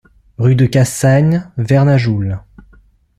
[0.39, 2.41] Rue de Cassagne, Vernajoul